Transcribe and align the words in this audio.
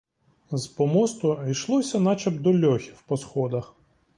З 0.51 0.67
помосту 0.67 1.39
йшлося 1.47 1.99
начеб 1.99 2.39
до 2.39 2.67
льохів 2.69 3.01
по 3.07 3.17
сходах. 3.17 3.75